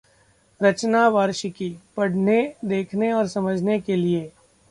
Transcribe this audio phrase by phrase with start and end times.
[0.61, 2.41] रचना वार्षिकी: पढ़ने,
[2.65, 4.29] देखने और समझने के लिए